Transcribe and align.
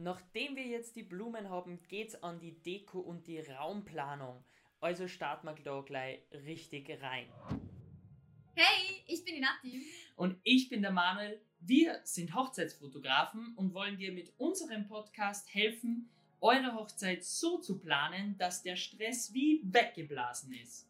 Nachdem 0.00 0.54
wir 0.54 0.64
jetzt 0.64 0.94
die 0.94 1.02
Blumen 1.02 1.50
haben, 1.50 1.80
geht's 1.88 2.22
an 2.22 2.38
die 2.38 2.52
Deko 2.52 3.00
und 3.00 3.26
die 3.26 3.40
Raumplanung. 3.40 4.44
Also 4.80 5.08
starten 5.08 5.48
wir 5.48 5.56
da 5.64 5.80
gleich 5.80 6.20
richtig 6.32 6.88
rein. 7.02 7.26
Hey, 8.54 9.02
ich 9.08 9.24
bin 9.24 9.34
die 9.34 9.40
Nati. 9.40 9.82
Und 10.14 10.38
ich 10.44 10.68
bin 10.68 10.82
der 10.82 10.92
Manuel. 10.92 11.40
Wir 11.58 12.00
sind 12.04 12.32
Hochzeitsfotografen 12.32 13.56
und 13.56 13.74
wollen 13.74 13.98
dir 13.98 14.12
mit 14.12 14.32
unserem 14.38 14.86
Podcast 14.86 15.52
helfen, 15.52 16.08
eure 16.40 16.76
Hochzeit 16.76 17.24
so 17.24 17.58
zu 17.58 17.80
planen, 17.80 18.38
dass 18.38 18.62
der 18.62 18.76
Stress 18.76 19.34
wie 19.34 19.60
weggeblasen 19.64 20.52
ist. 20.52 20.86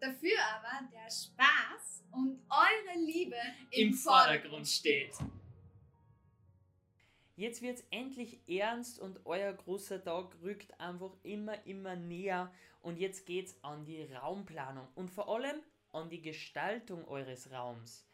Dafür 0.00 0.38
aber 0.56 0.88
der 0.90 1.08
Spaß 1.08 2.02
und 2.10 2.40
eure 2.50 2.98
Liebe 3.06 3.36
im, 3.70 3.90
im 3.90 3.94
Vordergrund 3.94 4.66
steht. 4.66 5.12
Jetzt 7.36 7.62
wird's 7.62 7.84
endlich 7.90 8.40
ernst 8.46 8.98
und 8.98 9.20
euer 9.24 9.52
großer 9.52 10.02
Tag 10.02 10.36
rückt 10.42 10.78
einfach 10.78 11.12
immer, 11.22 11.66
immer 11.66 11.96
näher. 11.96 12.52
Und 12.82 12.98
jetzt 12.98 13.26
geht's 13.26 13.56
an 13.62 13.84
die 13.84 14.02
Raumplanung 14.02 14.86
und 14.94 15.10
vor 15.10 15.28
allem 15.28 15.60
an 15.92 16.10
die 16.10 16.20
Gestaltung 16.20 17.06
eures 17.08 17.50
Raums. 17.50 18.06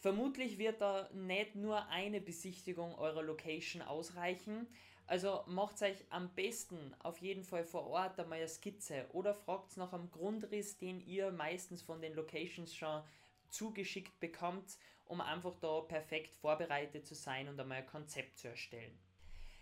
Vermutlich 0.00 0.58
wird 0.58 0.80
da 0.80 1.08
nicht 1.12 1.56
nur 1.56 1.86
eine 1.88 2.20
Besichtigung 2.20 2.94
eurer 2.96 3.22
Location 3.22 3.82
ausreichen. 3.82 4.66
Also 5.06 5.42
macht 5.46 5.82
euch 5.82 6.04
am 6.10 6.28
besten 6.34 6.94
auf 7.00 7.18
jeden 7.18 7.42
Fall 7.42 7.64
vor 7.64 7.86
Ort 7.86 8.20
einmal 8.20 8.38
eine 8.38 8.48
Skizze 8.48 9.06
oder 9.12 9.34
fragt 9.34 9.76
nach 9.76 9.92
einem 9.92 10.10
Grundriss, 10.10 10.78
den 10.78 11.00
ihr 11.06 11.32
meistens 11.32 11.82
von 11.82 12.00
den 12.00 12.14
Locations 12.14 12.74
schon 12.74 13.02
zugeschickt 13.50 14.18
bekommt, 14.20 14.78
um 15.04 15.20
einfach 15.20 15.56
da 15.56 15.80
perfekt 15.80 16.34
vorbereitet 16.34 17.06
zu 17.06 17.14
sein 17.14 17.48
und 17.48 17.58
einmal 17.58 17.78
ein 17.78 17.86
Konzept 17.86 18.38
zu 18.38 18.48
erstellen. 18.48 18.98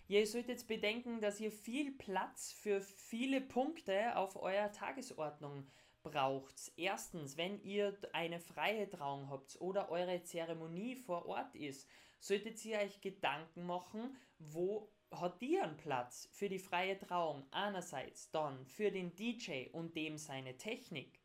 Ihr 0.08 0.26
solltet 0.26 0.50
jetzt 0.50 0.68
bedenken, 0.68 1.20
dass 1.20 1.40
ihr 1.40 1.50
viel 1.50 1.92
Platz 1.92 2.52
für 2.52 2.80
viele 2.80 3.40
Punkte 3.40 4.16
auf 4.16 4.36
eurer 4.36 4.70
Tagesordnung 4.70 5.66
braucht. 6.04 6.72
Erstens, 6.76 7.36
wenn 7.36 7.60
ihr 7.62 7.96
eine 8.12 8.38
freie 8.38 8.88
Trauung 8.88 9.28
habt 9.30 9.60
oder 9.60 9.90
eure 9.90 10.22
Zeremonie 10.22 10.94
vor 10.94 11.26
Ort 11.26 11.56
ist, 11.56 11.88
solltet 12.20 12.64
ihr 12.64 12.78
euch 12.78 13.00
Gedanken 13.00 13.66
machen, 13.66 14.16
wo 14.38 14.92
hat 15.10 15.40
die 15.40 15.58
einen 15.58 15.76
Platz 15.76 16.28
für 16.32 16.48
die 16.48 16.58
freie 16.58 16.98
Trauung 16.98 17.44
einerseits, 17.50 18.30
dann 18.30 18.64
für 18.66 18.90
den 18.90 19.14
DJ 19.14 19.68
und 19.72 19.96
dem 19.96 20.18
seine 20.18 20.56
Technik 20.56 21.20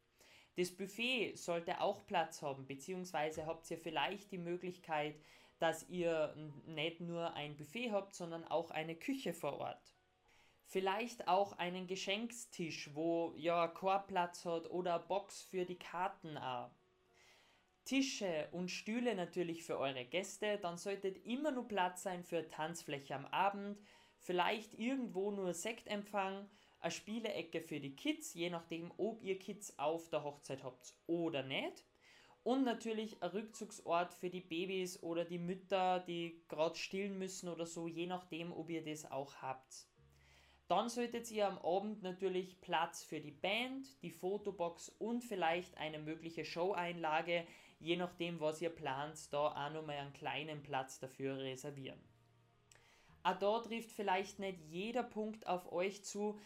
das 0.57 0.71
Buffet 0.71 1.35
sollte 1.35 1.79
auch 1.81 2.05
Platz 2.05 2.41
haben, 2.41 2.65
beziehungsweise 2.67 3.45
habt 3.45 3.69
ihr 3.71 3.77
vielleicht 3.77 4.31
die 4.31 4.37
Möglichkeit, 4.37 5.15
dass 5.59 5.87
ihr 5.89 6.35
nicht 6.65 7.01
nur 7.01 7.33
ein 7.33 7.55
Buffet 7.55 7.91
habt, 7.91 8.15
sondern 8.15 8.43
auch 8.45 8.71
eine 8.71 8.95
Küche 8.95 9.33
vor 9.33 9.59
Ort. 9.59 9.95
Vielleicht 10.65 11.27
auch 11.27 11.53
einen 11.53 11.85
Geschenkstisch, 11.87 12.89
wo 12.93 13.33
ja 13.35 13.67
Chorplatz 13.67 14.45
hat 14.45 14.69
oder 14.71 14.99
Box 14.99 15.41
für 15.43 15.65
die 15.65 15.77
Karten 15.77 16.37
auch. 16.37 16.71
Tische 17.85 18.47
und 18.51 18.69
Stühle 18.69 19.15
natürlich 19.15 19.63
für 19.63 19.77
eure 19.77 20.05
Gäste, 20.05 20.57
dann 20.59 20.77
solltet 20.77 21.25
immer 21.25 21.51
nur 21.51 21.67
Platz 21.67 22.03
sein 22.03 22.23
für 22.23 22.47
Tanzfläche 22.47 23.15
am 23.15 23.25
Abend, 23.25 23.77
vielleicht 24.19 24.73
irgendwo 24.75 25.31
nur 25.31 25.53
Sektempfang 25.53 26.49
eine 26.81 26.91
Spielecke 26.91 27.61
für 27.61 27.79
die 27.79 27.95
Kids, 27.95 28.33
je 28.33 28.49
nachdem, 28.49 28.91
ob 28.97 29.23
ihr 29.23 29.37
Kids 29.39 29.77
auf 29.77 30.09
der 30.09 30.23
Hochzeit 30.23 30.63
habt 30.63 30.93
oder 31.07 31.43
nicht. 31.43 31.85
Und 32.43 32.63
natürlich 32.63 33.21
ein 33.21 33.29
Rückzugsort 33.29 34.15
für 34.15 34.31
die 34.31 34.41
Babys 34.41 35.01
oder 35.03 35.25
die 35.25 35.37
Mütter, 35.37 35.99
die 35.99 36.43
gerade 36.47 36.75
stillen 36.75 37.19
müssen 37.19 37.49
oder 37.49 37.67
so, 37.67 37.87
je 37.87 38.07
nachdem, 38.07 38.51
ob 38.51 38.69
ihr 38.69 38.83
das 38.83 39.09
auch 39.11 39.35
habt. 39.43 39.85
Dann 40.67 40.89
solltet 40.89 41.29
ihr 41.29 41.47
am 41.47 41.59
Abend 41.59 42.01
natürlich 42.01 42.59
Platz 42.61 43.03
für 43.03 43.19
die 43.19 43.31
Band, 43.31 43.85
die 44.01 44.09
Fotobox 44.09 44.89
und 44.89 45.21
vielleicht 45.21 45.77
eine 45.77 45.99
mögliche 45.99 46.45
Showeinlage, 46.45 47.45
je 47.79 47.97
nachdem, 47.97 48.39
was 48.39 48.61
ihr 48.61 48.69
plant, 48.69 49.31
da 49.31 49.49
auch 49.49 49.73
nochmal 49.73 49.97
einen 49.97 50.13
kleinen 50.13 50.63
Platz 50.63 50.97
dafür 50.99 51.37
reservieren. 51.37 51.99
Auch 53.21 53.37
da 53.37 53.59
trifft 53.59 53.91
vielleicht 53.91 54.39
nicht 54.39 54.59
jeder 54.69 55.03
Punkt 55.03 55.45
auf 55.45 55.71
euch 55.71 56.03
zu, 56.03 56.39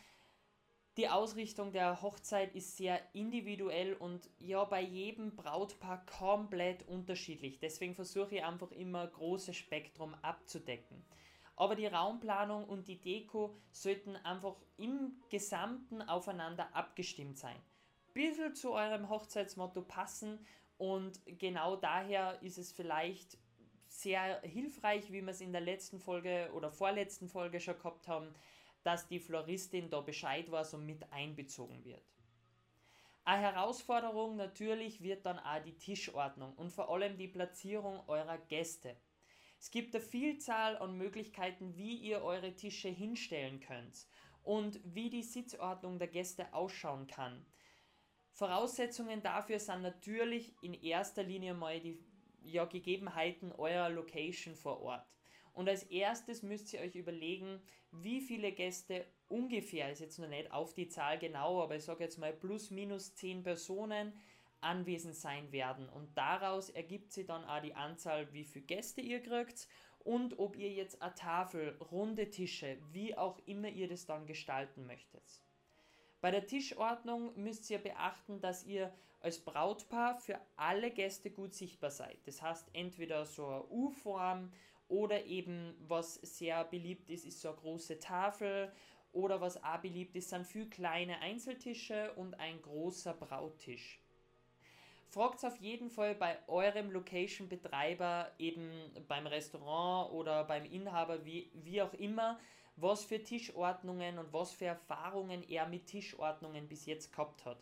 die 0.97 1.09
Ausrichtung 1.09 1.73
der 1.73 2.01
Hochzeit 2.01 2.55
ist 2.55 2.77
sehr 2.77 3.01
individuell 3.13 3.93
und 3.95 4.29
ja 4.39 4.63
bei 4.63 4.81
jedem 4.81 5.35
Brautpaar 5.35 6.05
komplett 6.05 6.87
unterschiedlich. 6.87 7.59
Deswegen 7.59 7.93
versuche 7.93 8.35
ich 8.35 8.43
einfach 8.43 8.71
immer 8.71 9.05
großes 9.05 9.55
Spektrum 9.55 10.15
abzudecken. 10.21 11.03
Aber 11.57 11.75
die 11.75 11.87
Raumplanung 11.87 12.65
und 12.65 12.87
die 12.87 12.99
Deko 12.99 13.55
sollten 13.71 14.15
einfach 14.17 14.55
im 14.77 15.21
Gesamten 15.29 16.01
aufeinander 16.01 16.73
abgestimmt 16.73 17.37
sein. 17.37 17.55
Bisschen 18.13 18.55
zu 18.55 18.71
eurem 18.71 19.09
Hochzeitsmotto 19.09 19.81
passen 19.81 20.39
und 20.77 21.19
genau 21.39 21.75
daher 21.75 22.41
ist 22.41 22.57
es 22.57 22.71
vielleicht 22.71 23.37
sehr 23.87 24.41
hilfreich, 24.41 25.11
wie 25.11 25.21
wir 25.21 25.31
es 25.31 25.41
in 25.41 25.51
der 25.51 25.61
letzten 25.61 25.99
Folge 25.99 26.49
oder 26.53 26.71
vorletzten 26.71 27.29
Folge 27.29 27.59
schon 27.59 27.77
gehabt 27.77 28.07
haben, 28.07 28.33
dass 28.85 29.07
die 29.07 29.19
Floristin 29.19 29.89
da 29.89 29.99
Bescheid 30.01 30.51
weiß 30.51 30.75
und 30.75 30.85
mit 30.85 31.11
einbezogen 31.11 31.83
wird. 31.83 32.03
Eine 33.23 33.41
Herausforderung 33.41 34.35
natürlich 34.35 35.01
wird 35.01 35.25
dann 35.25 35.39
auch 35.39 35.63
die 35.63 35.75
Tischordnung 35.75 36.53
und 36.53 36.71
vor 36.71 36.91
allem 36.91 37.17
die 37.17 37.27
Platzierung 37.27 38.07
eurer 38.07 38.37
Gäste. 38.37 38.95
Es 39.59 39.71
gibt 39.71 39.95
eine 39.95 40.03
Vielzahl 40.03 40.77
an 40.77 40.95
Möglichkeiten, 40.95 41.75
wie 41.75 41.95
ihr 41.95 42.21
eure 42.21 42.55
Tische 42.55 42.89
hinstellen 42.89 43.59
könnt 43.59 44.05
und 44.43 44.79
wie 44.83 45.09
die 45.09 45.23
Sitzordnung 45.23 45.97
der 45.97 46.07
Gäste 46.07 46.53
ausschauen 46.53 47.07
kann. 47.07 47.43
Voraussetzungen 48.33 49.23
dafür 49.23 49.59
sind 49.59 49.81
natürlich 49.81 50.53
in 50.61 50.75
erster 50.75 51.23
Linie 51.23 51.55
mal 51.55 51.79
die 51.79 51.97
ja, 52.43 52.65
Gegebenheiten 52.65 53.51
eurer 53.53 53.89
Location 53.89 54.53
vor 54.53 54.81
Ort. 54.81 55.14
Und 55.55 55.69
als 55.69 55.83
erstes 55.83 56.43
müsst 56.43 56.71
ihr 56.73 56.81
euch 56.81 56.95
überlegen, 56.95 57.61
wie 57.91 58.21
viele 58.21 58.51
Gäste 58.51 59.05
ungefähr, 59.29 59.91
ist 59.91 60.01
jetzt 60.01 60.19
noch 60.19 60.27
nicht 60.27 60.51
auf 60.51 60.73
die 60.73 60.89
Zahl 60.89 61.17
genau, 61.17 61.63
aber 61.63 61.77
ich 61.77 61.83
sage 61.83 62.03
jetzt 62.03 62.19
mal 62.19 62.33
plus 62.33 62.71
minus 62.71 63.15
10 63.15 63.41
Personen 63.43 64.13
anwesend 64.59 65.15
sein 65.15 65.51
werden. 65.51 65.87
Und 65.87 66.17
daraus 66.17 66.69
ergibt 66.69 67.13
sich 67.13 67.25
dann 67.25 67.45
auch 67.45 67.61
die 67.61 67.73
Anzahl, 67.73 68.31
wie 68.33 68.43
viele 68.43 68.65
Gäste 68.65 68.99
ihr 68.99 69.21
kriegt 69.21 69.67
und 69.99 70.37
ob 70.39 70.57
ihr 70.57 70.71
jetzt 70.71 71.01
eine 71.01 71.15
Tafel, 71.15 71.77
runde 71.91 72.29
Tische, 72.29 72.77
wie 72.91 73.17
auch 73.17 73.39
immer 73.45 73.69
ihr 73.69 73.87
das 73.87 74.05
dann 74.05 74.27
gestalten 74.27 74.85
möchtet. 74.85 75.44
Bei 76.25 76.31
der 76.31 76.47
Tischordnung 76.47 77.39
müsst 77.39 77.69
ihr 77.69 77.77
beachten, 77.77 78.41
dass 78.41 78.65
ihr 78.65 78.91
als 79.19 79.37
Brautpaar 79.37 80.17
für 80.17 80.39
alle 80.55 80.89
Gäste 80.89 81.29
gut 81.29 81.53
sichtbar 81.53 81.91
seid. 81.91 82.17
Das 82.25 82.41
heißt 82.41 82.67
entweder 82.73 83.27
so 83.27 83.45
eine 83.45 83.63
U-Form 83.65 84.51
oder 84.87 85.23
eben, 85.25 85.75
was 85.87 86.15
sehr 86.15 86.63
beliebt 86.63 87.11
ist, 87.11 87.27
ist 87.27 87.41
so 87.41 87.49
eine 87.49 87.57
große 87.57 87.99
Tafel. 87.99 88.71
Oder 89.11 89.39
was 89.39 89.63
auch 89.63 89.77
beliebt 89.77 90.15
ist, 90.15 90.31
sind 90.31 90.47
viele 90.47 90.65
kleine 90.65 91.19
Einzeltische 91.19 92.11
und 92.15 92.33
ein 92.39 92.59
großer 92.59 93.13
Brauttisch. 93.13 94.01
Fragt 95.09 95.45
auf 95.45 95.57
jeden 95.57 95.91
Fall 95.91 96.15
bei 96.15 96.39
eurem 96.47 96.89
Location-Betreiber, 96.89 98.31
eben 98.39 98.71
beim 99.07 99.27
Restaurant 99.27 100.11
oder 100.11 100.43
beim 100.43 100.65
Inhaber, 100.65 101.23
wie, 101.23 101.51
wie 101.53 101.83
auch 101.83 101.93
immer, 101.93 102.39
was 102.77 103.05
für 103.05 103.23
Tischordnungen 103.23 104.17
und 104.17 104.33
was 104.33 104.51
für 104.51 104.65
Erfahrungen 104.65 105.43
er 105.47 105.67
mit 105.67 105.85
Tischordnungen 105.85 106.67
bis 106.67 106.85
jetzt 106.85 107.11
gehabt 107.11 107.45
hat. 107.45 107.57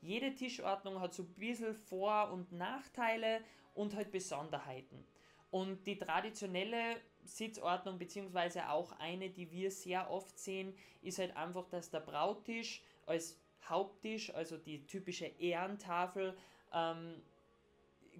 Jede 0.00 0.34
Tischordnung 0.34 1.00
hat 1.00 1.14
so 1.14 1.22
ein 1.22 1.34
bisschen 1.34 1.74
Vor- 1.74 2.30
und 2.32 2.52
Nachteile 2.52 3.40
und 3.74 3.94
halt 3.94 4.10
Besonderheiten. 4.10 5.04
Und 5.50 5.86
die 5.86 5.98
traditionelle 5.98 6.96
Sitzordnung, 7.24 7.98
beziehungsweise 7.98 8.68
auch 8.68 8.92
eine, 8.98 9.30
die 9.30 9.50
wir 9.50 9.70
sehr 9.70 10.10
oft 10.10 10.38
sehen, 10.38 10.74
ist 11.02 11.18
halt 11.18 11.36
einfach, 11.36 11.68
dass 11.68 11.90
der 11.90 12.00
Brautisch 12.00 12.82
als 13.06 13.38
Haupttisch, 13.68 14.32
also 14.34 14.56
die 14.56 14.86
typische 14.86 15.26
Ehrentafel, 15.26 16.36
ähm, 16.72 17.22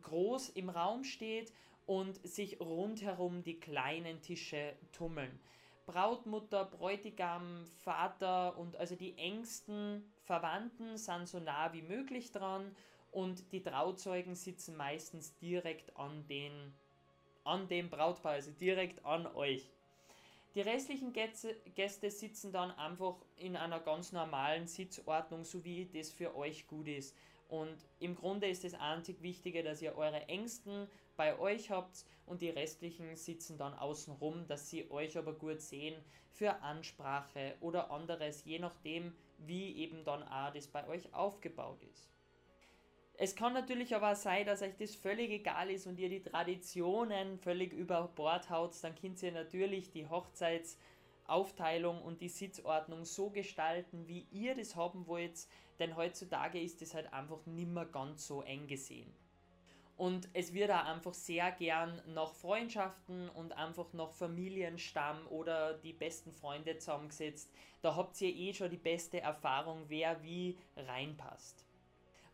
groß 0.02 0.50
im 0.50 0.70
Raum 0.70 1.04
steht 1.04 1.52
und 1.86 2.16
sich 2.26 2.60
rundherum 2.60 3.42
die 3.42 3.60
kleinen 3.60 4.20
Tische 4.22 4.74
tummeln. 4.92 5.38
Brautmutter, 5.86 6.64
Bräutigam, 6.64 7.64
Vater 7.84 8.58
und 8.58 8.76
also 8.76 8.96
die 8.96 9.16
engsten 9.16 10.12
Verwandten 10.24 10.98
sind 10.98 11.28
so 11.28 11.38
nah 11.38 11.72
wie 11.72 11.82
möglich 11.82 12.32
dran 12.32 12.74
und 13.12 13.52
die 13.52 13.62
Trauzeugen 13.62 14.34
sitzen 14.34 14.76
meistens 14.76 15.36
direkt 15.38 15.96
an 15.96 16.26
den 16.26 16.74
an 17.44 17.68
dem 17.68 17.88
Brautpaar, 17.88 18.32
also 18.32 18.50
direkt 18.50 19.04
an 19.04 19.26
euch. 19.28 19.70
Die 20.56 20.62
restlichen 20.62 21.12
Gäste 21.12 22.10
sitzen 22.10 22.50
dann 22.50 22.72
einfach 22.72 23.14
in 23.36 23.56
einer 23.56 23.78
ganz 23.78 24.10
normalen 24.10 24.66
Sitzordnung, 24.66 25.44
so 25.44 25.62
wie 25.64 25.86
das 25.86 26.10
für 26.10 26.34
euch 26.34 26.66
gut 26.66 26.88
ist. 26.88 27.14
Und 27.48 27.76
im 28.00 28.16
Grunde 28.16 28.48
ist 28.48 28.64
das 28.64 28.74
einzig 28.74 29.22
Wichtige, 29.22 29.62
dass 29.62 29.80
ihr 29.80 29.96
eure 29.96 30.28
engsten 30.28 30.88
bei 31.16 31.38
euch 31.38 31.70
habt 31.70 32.04
und 32.26 32.40
die 32.40 32.50
restlichen 32.50 33.14
sitzen 33.16 33.56
dann 33.56 33.74
außen 33.74 34.14
rum, 34.14 34.46
dass 34.48 34.68
sie 34.68 34.90
euch 34.90 35.16
aber 35.16 35.32
gut 35.32 35.60
sehen 35.60 35.94
für 36.32 36.60
Ansprache 36.62 37.54
oder 37.60 37.90
anderes, 37.90 38.44
je 38.44 38.58
nachdem, 38.58 39.14
wie 39.38 39.76
eben 39.76 40.04
dann 40.04 40.22
auch 40.24 40.52
das 40.52 40.66
bei 40.66 40.86
euch 40.88 41.14
aufgebaut 41.14 41.82
ist. 41.84 42.10
Es 43.18 43.34
kann 43.34 43.54
natürlich 43.54 43.94
aber 43.94 44.12
auch 44.12 44.16
sein, 44.16 44.44
dass 44.44 44.60
euch 44.60 44.76
das 44.76 44.94
völlig 44.94 45.30
egal 45.30 45.70
ist 45.70 45.86
und 45.86 45.98
ihr 45.98 46.10
die 46.10 46.22
Traditionen 46.22 47.38
völlig 47.38 47.72
über 47.72 48.08
Bord 48.14 48.50
haut, 48.50 48.72
dann 48.82 48.94
könnt 48.94 49.22
ihr 49.22 49.32
natürlich 49.32 49.90
die 49.90 50.06
Hochzeitsaufteilung 51.28 52.02
und 52.02 52.20
die 52.20 52.28
Sitzordnung 52.28 53.04
so 53.04 53.30
gestalten, 53.30 54.06
wie 54.06 54.26
ihr 54.30 54.54
das 54.54 54.76
haben 54.76 55.06
wollt, 55.06 55.46
denn 55.78 55.96
heutzutage 55.96 56.60
ist 56.60 56.82
es 56.82 56.94
halt 56.94 57.12
einfach 57.12 57.44
nimmer 57.46 57.84
ganz 57.84 58.26
so 58.26 58.42
eng 58.42 58.66
gesehen. 58.66 59.12
Und 59.96 60.28
es 60.34 60.52
wird 60.52 60.70
auch 60.70 60.84
einfach 60.84 61.14
sehr 61.14 61.50
gern 61.52 62.02
nach 62.08 62.34
Freundschaften 62.34 63.30
und 63.30 63.56
einfach 63.56 63.94
nach 63.94 64.10
Familienstamm 64.10 65.26
oder 65.28 65.72
die 65.74 65.94
besten 65.94 66.32
Freunde 66.32 66.76
zusammengesetzt. 66.76 67.50
Da 67.80 67.96
habt 67.96 68.20
ihr 68.20 68.28
eh 68.28 68.52
schon 68.52 68.70
die 68.70 68.76
beste 68.76 69.22
Erfahrung, 69.22 69.84
wer 69.88 70.22
wie 70.22 70.58
reinpasst. 70.76 71.64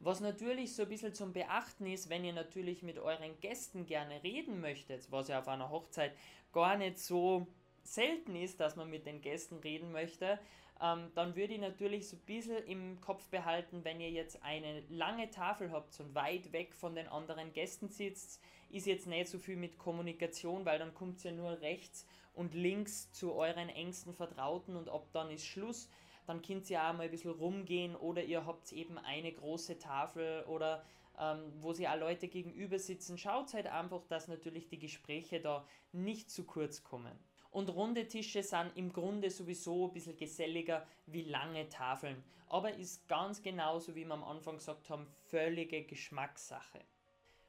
Was 0.00 0.18
natürlich 0.18 0.74
so 0.74 0.82
ein 0.82 0.88
bisschen 0.88 1.14
zum 1.14 1.32
Beachten 1.32 1.86
ist, 1.86 2.08
wenn 2.08 2.24
ihr 2.24 2.32
natürlich 2.32 2.82
mit 2.82 2.98
euren 2.98 3.38
Gästen 3.38 3.86
gerne 3.86 4.20
reden 4.24 4.60
möchtet, 4.60 5.12
was 5.12 5.28
ja 5.28 5.38
auf 5.38 5.46
einer 5.46 5.70
Hochzeit 5.70 6.16
gar 6.52 6.76
nicht 6.76 6.98
so 6.98 7.46
selten 7.82 8.36
ist, 8.36 8.60
dass 8.60 8.76
man 8.76 8.90
mit 8.90 9.06
den 9.06 9.20
Gästen 9.20 9.56
reden 9.56 9.92
möchte, 9.92 10.38
ähm, 10.80 11.10
dann 11.14 11.36
würde 11.36 11.54
ich 11.54 11.60
natürlich 11.60 12.08
so 12.08 12.16
ein 12.16 12.22
bisschen 12.26 12.64
im 12.66 13.00
Kopf 13.00 13.28
behalten, 13.28 13.84
wenn 13.84 14.00
ihr 14.00 14.10
jetzt 14.10 14.42
eine 14.42 14.82
lange 14.88 15.30
Tafel 15.30 15.70
habt 15.70 15.98
und 16.00 16.14
weit 16.14 16.52
weg 16.52 16.74
von 16.74 16.94
den 16.94 17.08
anderen 17.08 17.52
Gästen 17.52 17.88
sitzt, 17.88 18.42
ist 18.70 18.86
jetzt 18.86 19.06
nicht 19.06 19.28
so 19.28 19.38
viel 19.38 19.56
mit 19.56 19.78
Kommunikation, 19.78 20.64
weil 20.64 20.78
dann 20.78 20.94
kommt 20.94 21.24
ihr 21.24 21.30
ja 21.30 21.36
nur 21.36 21.60
rechts 21.60 22.06
und 22.34 22.54
links 22.54 23.12
zu 23.12 23.34
euren 23.34 23.68
engsten 23.68 24.14
Vertrauten 24.14 24.76
und 24.76 24.88
ab 24.88 25.06
dann 25.12 25.30
ist 25.30 25.46
Schluss 25.46 25.88
dann 26.26 26.42
könnt 26.42 26.70
ihr 26.70 26.82
auch 26.82 26.92
mal 26.92 27.02
ein 27.02 27.10
bisschen 27.10 27.32
rumgehen 27.32 27.96
oder 27.96 28.22
ihr 28.22 28.46
habt 28.46 28.72
eben 28.72 28.98
eine 28.98 29.32
große 29.32 29.78
Tafel 29.78 30.44
oder 30.44 30.84
ähm, 31.18 31.52
wo 31.58 31.72
sie 31.72 31.88
auch 31.88 31.98
Leute 31.98 32.28
gegenüber 32.28 32.78
sitzen. 32.78 33.18
Schaut 33.18 33.52
halt 33.54 33.66
einfach, 33.66 34.06
dass 34.06 34.28
natürlich 34.28 34.68
die 34.68 34.78
Gespräche 34.78 35.40
da 35.40 35.66
nicht 35.92 36.30
zu 36.30 36.44
kurz 36.44 36.82
kommen. 36.82 37.18
Und 37.52 37.68
runde 37.68 38.08
Tische 38.08 38.42
sind 38.42 38.72
im 38.76 38.92
Grunde 38.92 39.30
sowieso 39.30 39.86
ein 39.86 39.92
bisschen 39.92 40.16
geselliger 40.16 40.86
wie 41.06 41.22
lange 41.22 41.68
Tafeln. 41.68 42.24
Aber 42.48 42.74
ist 42.74 43.06
ganz 43.08 43.42
genauso, 43.42 43.94
wie 43.94 44.06
wir 44.06 44.14
am 44.14 44.24
Anfang 44.24 44.56
gesagt 44.56 44.88
haben, 44.88 45.06
völlige 45.28 45.84
Geschmackssache. 45.84 46.80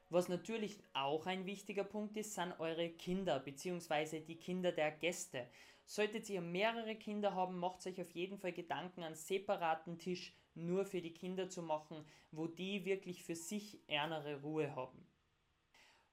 Was 0.10 0.28
natürlich 0.28 0.78
auch 0.94 1.26
ein 1.26 1.46
wichtiger 1.46 1.86
Punkt 1.86 2.18
ist, 2.18 2.36
sind 2.36 2.60
eure 2.60 2.90
Kinder 2.90 3.40
bzw. 3.40 4.20
die 4.20 4.36
Kinder 4.36 4.74
der 4.74 4.92
Gäste. 4.92 5.48
Solltet 5.86 6.30
ihr 6.30 6.42
mehrere 6.42 6.96
Kinder 6.96 7.34
haben, 7.34 7.58
macht 7.58 7.88
euch 7.88 8.00
auf 8.00 8.12
jeden 8.12 8.38
Fall 8.38 8.52
Gedanken, 8.52 9.04
einen 9.04 9.16
separaten 9.16 9.98
Tisch 9.98 10.34
nur 10.54 10.86
für 10.86 11.02
die 11.02 11.14
Kinder 11.14 11.50
zu 11.50 11.62
machen, 11.62 12.06
wo 12.32 12.48
die 12.48 12.86
wirklich 12.86 13.24
für 13.24 13.36
sich 13.36 13.80
ernere 13.88 14.42
Ruhe 14.42 14.76
haben. 14.76 15.08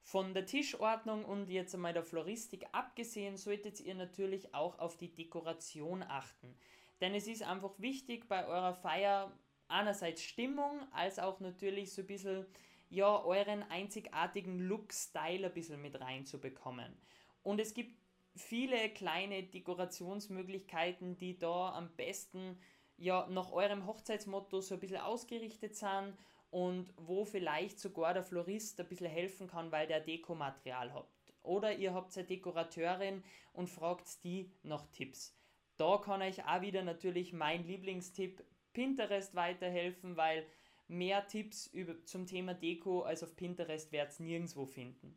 Von 0.01 0.33
der 0.33 0.45
Tischordnung 0.45 1.23
und 1.25 1.49
jetzt 1.49 1.75
einmal 1.75 1.93
der 1.93 2.03
Floristik 2.03 2.65
abgesehen, 2.71 3.37
solltet 3.37 3.79
ihr 3.79 3.95
natürlich 3.95 4.53
auch 4.53 4.79
auf 4.79 4.97
die 4.97 5.13
Dekoration 5.13 6.03
achten. 6.03 6.55
Denn 6.99 7.15
es 7.15 7.27
ist 7.27 7.43
einfach 7.43 7.73
wichtig 7.77 8.27
bei 8.27 8.45
eurer 8.45 8.73
Feier 8.73 9.31
einerseits 9.67 10.23
Stimmung, 10.23 10.81
als 10.91 11.19
auch 11.19 11.39
natürlich 11.39 11.93
so 11.93 12.01
ein 12.01 12.07
bisschen 12.07 12.45
ja, 12.89 13.23
euren 13.23 13.63
einzigartigen 13.63 14.59
Look-Style 14.59 15.47
ein 15.47 15.53
bisschen 15.53 15.81
mit 15.81 15.99
reinzubekommen. 15.99 16.93
Und 17.41 17.59
es 17.59 17.73
gibt 17.73 17.95
viele 18.35 18.89
kleine 18.89 19.43
Dekorationsmöglichkeiten, 19.43 21.17
die 21.17 21.37
da 21.37 21.73
am 21.73 21.89
besten 21.95 22.59
ja 22.97 23.27
nach 23.29 23.51
eurem 23.51 23.85
Hochzeitsmotto 23.87 24.61
so 24.61 24.75
ein 24.75 24.79
bisschen 24.79 25.01
ausgerichtet 25.01 25.75
sind 25.75 26.13
und 26.51 26.93
wo 26.97 27.25
vielleicht 27.25 27.79
sogar 27.79 28.13
der 28.13 28.23
Florist 28.23 28.79
ein 28.79 28.87
bisschen 28.87 29.09
helfen 29.09 29.47
kann, 29.47 29.71
weil 29.71 29.87
der 29.87 30.01
Dekomaterial 30.01 30.93
habt. 30.93 31.33
Oder 31.43 31.73
ihr 31.73 31.93
habt 31.93 32.15
eine 32.15 32.27
Dekorateurin 32.27 33.23
und 33.53 33.69
fragt 33.69 34.23
die 34.23 34.51
nach 34.61 34.85
Tipps. 34.91 35.35
Da 35.77 35.97
kann 35.97 36.21
euch 36.21 36.45
auch 36.45 36.61
wieder 36.61 36.83
natürlich 36.83 37.33
mein 37.33 37.65
Lieblingstipp 37.65 38.43
Pinterest 38.73 39.33
weiterhelfen, 39.33 40.17
weil 40.17 40.45
mehr 40.87 41.25
Tipps 41.27 41.67
über, 41.67 42.03
zum 42.05 42.27
Thema 42.27 42.53
Deko 42.53 43.01
als 43.01 43.23
auf 43.23 43.35
Pinterest 43.35 43.91
werdet 43.91 44.19
ihr 44.19 44.25
nirgendwo 44.25 44.65
finden. 44.65 45.15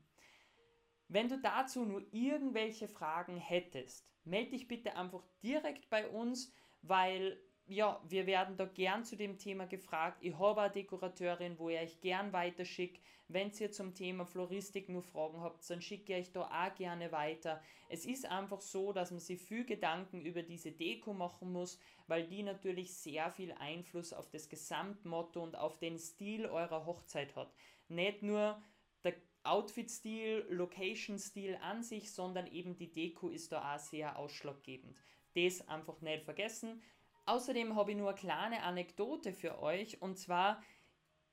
Wenn 1.09 1.29
du 1.29 1.39
dazu 1.39 1.85
nur 1.85 2.03
irgendwelche 2.13 2.89
Fragen 2.89 3.37
hättest, 3.37 4.09
melde 4.25 4.53
dich 4.53 4.69
bitte 4.69 4.97
einfach 4.97 5.23
direkt 5.43 5.91
bei 5.91 6.09
uns, 6.09 6.53
weil 6.83 7.39
ja, 7.67 8.01
wir 8.09 8.27
werden 8.27 8.57
da 8.57 8.67
gern 8.67 9.05
zu 9.05 9.17
dem 9.17 9.39
Thema 9.39 9.67
gefragt. 9.67 10.19
Ich 10.21 10.39
habe 10.39 10.63
eine 10.63 10.73
Dekorateurin, 10.73 11.59
wo 11.59 11.71
ich 11.71 11.79
euch 11.79 12.01
gern 12.01 12.33
weiterschicke. 12.33 13.01
Wenn 13.29 13.51
ihr 13.59 13.73
zum 13.73 13.95
Thema 13.95 14.27
Floristik 14.27 14.91
nur 14.91 15.03
Fragen 15.03 15.41
habt, 15.41 15.69
dann 15.71 15.81
schicke 15.81 16.13
ich 16.13 16.27
euch 16.27 16.33
da 16.33 16.43
auch 16.43 16.75
gerne 16.75 17.11
weiter. 17.11 17.63
Es 17.89 18.05
ist 18.05 18.27
einfach 18.27 18.61
so, 18.61 18.93
dass 18.93 19.11
man 19.11 19.21
sich 19.21 19.41
viel 19.41 19.65
Gedanken 19.65 20.21
über 20.21 20.43
diese 20.43 20.73
Deko 20.73 21.15
machen 21.15 21.53
muss, 21.53 21.79
weil 22.07 22.27
die 22.27 22.43
natürlich 22.43 22.95
sehr 22.95 23.31
viel 23.31 23.53
Einfluss 23.53 24.13
auf 24.13 24.29
das 24.29 24.51
Gesamtmotto 24.51 25.43
und 25.43 25.57
auf 25.57 25.79
den 25.79 25.99
Stil 25.99 26.45
eurer 26.45 26.85
Hochzeit 26.85 27.35
hat. 27.35 27.55
Nicht 27.89 28.23
nur 28.23 28.63
der 29.05 29.15
Outfit-Stil, 29.43 30.47
Location-Stil 30.51 31.57
an 31.63 31.83
sich, 31.83 32.13
sondern 32.13 32.47
eben 32.47 32.77
die 32.77 32.93
Deko 32.93 33.31
ist 33.31 33.53
da 33.53 33.75
auch 33.75 33.79
sehr 33.79 34.19
ausschlaggebend. 34.19 35.03
Das 35.35 35.67
einfach 35.67 36.01
nicht 36.03 36.25
vergessen. 36.25 36.83
Außerdem 37.27 37.75
habe 37.75 37.93
ich 37.93 37.97
nur 37.97 38.11
eine 38.11 38.19
kleine 38.19 38.63
Anekdote 38.63 39.33
für 39.33 39.61
euch 39.61 40.03
und 40.03 40.19
zwar 40.19 40.63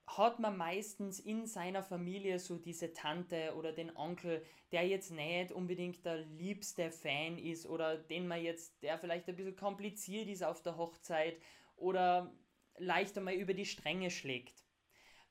hat 0.07 0.39
man 0.39 0.57
meistens 0.57 1.19
in 1.19 1.45
seiner 1.45 1.83
Familie 1.83 2.39
so 2.39 2.57
diese 2.57 2.91
Tante 2.91 3.53
oder 3.55 3.71
den 3.71 3.95
Onkel, 3.95 4.43
der 4.71 4.87
jetzt 4.87 5.11
nicht 5.11 5.51
unbedingt 5.51 6.05
der 6.05 6.17
liebste 6.17 6.91
Fan 6.91 7.37
ist 7.37 7.65
oder 7.65 7.97
den 7.97 8.27
man 8.27 8.41
jetzt, 8.41 8.81
der 8.83 8.97
vielleicht 8.97 9.27
ein 9.29 9.35
bisschen 9.35 9.55
kompliziert 9.55 10.27
ist 10.27 10.43
auf 10.43 10.61
der 10.61 10.77
Hochzeit 10.77 11.37
oder 11.75 12.33
leicht 12.77 13.17
einmal 13.17 13.35
über 13.35 13.53
die 13.53 13.65
Stränge 13.65 14.11
schlägt. 14.11 14.65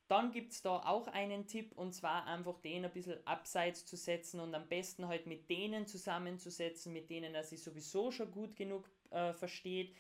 Dann 0.09 0.33
gibt 0.33 0.53
es 0.53 0.63
da 0.63 0.77
auch 0.87 1.07
einen 1.07 1.47
Tipp 1.47 1.73
und 1.73 1.93
zwar 1.93 2.27
einfach 2.27 2.59
den 2.61 2.85
ein 2.85 2.93
bisschen 2.93 3.25
abseits 3.27 3.87
zu 3.87 3.97
setzen 3.97 4.41
und 4.41 4.55
am 4.55 4.69
besten 4.69 5.07
halt 5.07 5.27
mit 5.27 5.49
denen 5.49 5.87
zusammenzusetzen, 5.87 6.93
mit 6.93 7.11
denen 7.11 7.35
er 7.35 7.45
sich 7.45 7.63
sowieso 7.63 8.11
schon 8.11 8.33
gut 8.33 8.57
genug 8.57 8.91
äh, 9.11 9.33
versteht. 9.33 9.95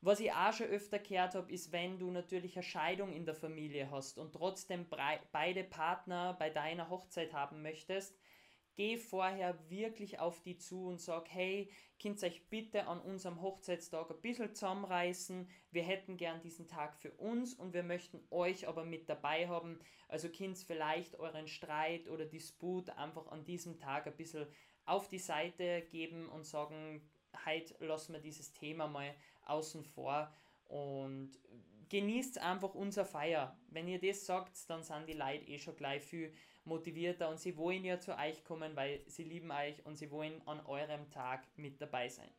Was 0.00 0.20
ich 0.20 0.32
auch 0.32 0.52
schon 0.52 0.66
öfter 0.66 0.98
gehört 0.98 1.34
habe, 1.34 1.50
ist, 1.52 1.72
wenn 1.72 1.98
du 1.98 2.10
natürlich 2.10 2.56
eine 2.56 2.62
Scheidung 2.62 3.12
in 3.12 3.24
der 3.24 3.34
Familie 3.34 3.90
hast 3.90 4.18
und 4.18 4.32
trotzdem 4.32 4.86
beide 5.32 5.64
Partner 5.64 6.34
bei 6.38 6.50
deiner 6.50 6.90
Hochzeit 6.90 7.32
haben 7.32 7.62
möchtest, 7.62 8.16
geh 8.76 8.98
vorher 8.98 9.58
wirklich 9.70 10.20
auf 10.20 10.42
die 10.42 10.58
zu 10.58 10.86
und 10.86 11.00
sag, 11.00 11.28
hey, 11.30 11.70
könnt 12.00 12.22
euch 12.22 12.46
bitte 12.50 12.86
an 12.86 13.00
unserem 13.00 13.40
Hochzeitstag 13.40 14.10
ein 14.10 14.20
bisschen 14.20 14.54
zusammenreißen. 14.54 15.48
Wir 15.70 15.82
hätten 15.82 16.18
gern 16.18 16.42
diesen 16.42 16.68
Tag 16.68 16.94
für 16.98 17.10
uns 17.12 17.54
und 17.54 17.72
wir 17.72 17.82
möchten 17.82 18.20
euch 18.30 18.68
aber 18.68 18.84
mit 18.84 19.08
dabei 19.08 19.48
haben. 19.48 19.80
Also 20.08 20.28
könnt 20.28 20.58
vielleicht 20.58 21.18
euren 21.18 21.48
Streit 21.48 22.08
oder 22.08 22.26
Disput 22.26 22.90
einfach 22.90 23.26
an 23.28 23.44
diesem 23.44 23.78
Tag 23.78 24.06
ein 24.06 24.16
bisschen 24.16 24.46
auf 24.84 25.08
die 25.08 25.18
Seite 25.18 25.82
geben 25.90 26.28
und 26.28 26.44
sagen, 26.44 27.02
heute 27.44 27.84
lassen 27.84 28.12
wir 28.12 28.20
dieses 28.20 28.52
Thema 28.52 28.86
mal 28.86 29.14
außen 29.46 29.82
vor 29.84 30.32
und 30.68 31.30
genießt 31.88 32.38
einfach 32.38 32.74
unser 32.74 33.04
Feier. 33.04 33.56
Wenn 33.68 33.88
ihr 33.88 34.00
das 34.00 34.26
sagt, 34.26 34.68
dann 34.68 34.82
sind 34.82 35.08
die 35.08 35.12
Leute 35.12 35.46
eh 35.46 35.58
schon 35.58 35.76
gleich 35.76 36.02
viel 36.02 36.32
motivierter 36.64 37.28
und 37.28 37.38
sie 37.38 37.56
wollen 37.56 37.84
ja 37.84 38.00
zu 38.00 38.16
euch 38.16 38.44
kommen, 38.44 38.74
weil 38.74 39.02
sie 39.06 39.24
lieben 39.24 39.50
euch 39.50 39.84
und 39.86 39.96
sie 39.96 40.10
wollen 40.10 40.42
an 40.46 40.64
eurem 40.66 41.08
Tag 41.10 41.46
mit 41.56 41.80
dabei 41.80 42.08
sein. 42.08 42.30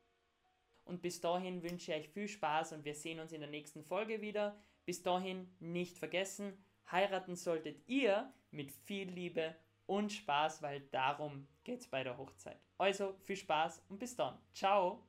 Und 0.84 1.01
bis 1.01 1.20
dahin 1.20 1.63
wünsche 1.63 1.92
ich 1.92 2.00
euch 2.00 2.10
viel 2.10 2.27
Spaß 2.27 2.74
und 2.74 2.86
wir 2.86 2.96
sehen 2.96 3.20
uns 3.20 3.32
in 3.32 3.42
der 3.42 3.50
nächsten 3.50 3.84
Folge 3.84 4.22
wieder. 4.22 4.58
Bis 4.86 5.04
dahin 5.04 5.50
nicht 5.60 5.98
vergessen, 5.98 6.58
heiraten 6.92 7.36
solltet 7.36 7.88
ihr 7.88 8.34
mit 8.51 8.72
viel 8.72 9.10
Liebe 9.10 9.56
und 9.86 10.13
Spaß, 10.13 10.62
weil 10.62 10.82
darum 10.92 11.48
geht 11.67 11.81
es 11.81 11.88
bei 11.88 12.01
der 12.01 12.17
Hochzeit. 12.17 12.57
Also 12.77 13.13
viel 13.25 13.36
Spaß 13.36 13.83
und 13.89 14.00
bis 14.00 14.15
dann. 14.15 14.39
Ciao! 14.53 15.03